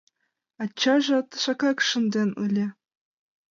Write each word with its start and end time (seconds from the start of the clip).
Ачаже 0.63 1.17
тышакак 1.29 1.77
шынден 1.89 2.29
ыле. 2.45 2.65